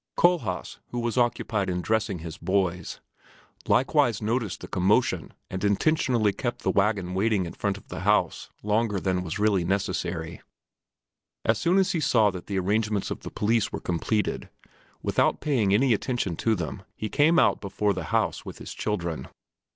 [0.17, 2.99] Kohlhaas, who was occupied in dressing his boys,
[3.67, 8.49] likewise noticed the commotion and intentionally kept the wagon waiting in front of the house
[8.63, 10.41] longer than was really necessary.
[11.45, 14.49] As soon as he saw that the arrangements of the police were completed,
[15.03, 19.27] without paying any attention to them he came out before the house with his children.